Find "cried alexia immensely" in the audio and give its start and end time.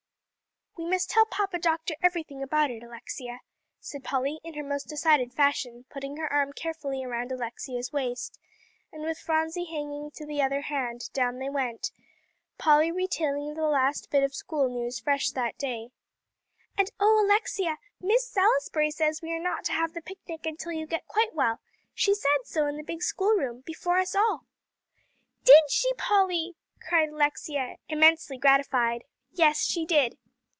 26.81-28.39